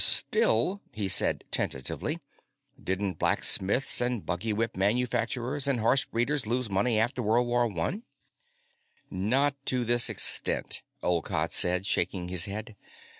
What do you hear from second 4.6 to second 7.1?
manufacturers and horse breeders lose money